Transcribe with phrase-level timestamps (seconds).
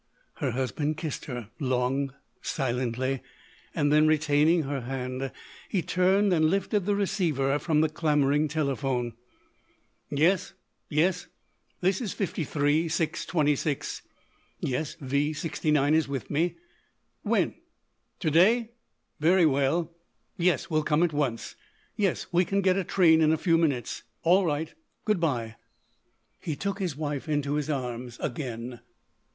[0.37, 3.21] Her husband kissed her, long, silently;
[3.75, 5.31] then, retaining her hand,
[5.69, 9.13] he turned and lifted the receiver from the clamouring telephone.
[10.09, 10.53] "Yes!
[10.89, 11.27] Yes,
[11.81, 14.01] this is 53 6 26.
[14.59, 16.55] Yes, V 69 is with me....
[17.21, 17.53] When?...
[18.21, 18.71] To day?...
[19.19, 19.93] Very well....
[20.35, 21.55] Yes, we'll come at once....
[21.95, 24.01] Yes, we can get a train in a few minutes....
[24.23, 24.73] All right.
[25.05, 25.57] Good bye."
[26.39, 28.79] He took his wife into his arms again.